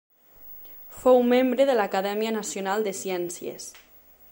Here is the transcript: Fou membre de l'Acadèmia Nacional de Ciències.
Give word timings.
Fou 1.01 1.21
membre 1.33 1.69
de 1.71 1.77
l'Acadèmia 1.81 2.35
Nacional 2.39 2.89
de 2.89 2.99
Ciències. 3.05 3.71